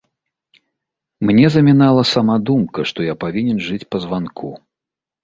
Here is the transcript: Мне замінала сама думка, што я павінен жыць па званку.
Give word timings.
Мне 1.29 1.45
замінала 1.55 2.03
сама 2.13 2.37
думка, 2.51 2.79
што 2.93 2.99
я 3.09 3.15
павінен 3.25 3.57
жыць 3.67 3.89
па 3.93 3.97
званку. 4.07 4.49